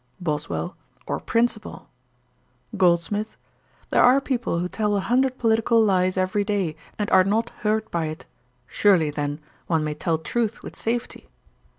BOSWELL. 0.19 0.75
'Or 1.05 1.19
principle.' 1.19 1.87
GOLDSMITH. 2.75 3.37
'There 3.91 4.01
are 4.01 4.19
people 4.19 4.57
who 4.57 4.67
tell 4.67 4.95
a 4.95 4.99
hundred 4.99 5.37
political 5.37 5.79
lies 5.79 6.17
every 6.17 6.43
day, 6.43 6.75
and 6.97 7.07
are 7.11 7.23
not 7.23 7.51
hurt 7.61 7.91
by 7.91 8.05
it. 8.05 8.25
Surely, 8.65 9.11
then, 9.11 9.39
one 9.67 9.83
may 9.83 9.93
tell 9.93 10.17
truth 10.17 10.63
with 10.63 10.75
safety.' 10.75 11.29